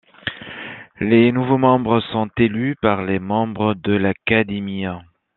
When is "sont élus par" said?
2.11-3.03